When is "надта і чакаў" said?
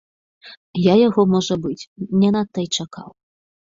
2.37-3.09